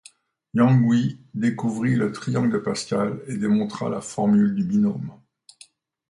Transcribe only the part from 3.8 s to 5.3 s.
la formule du binôme.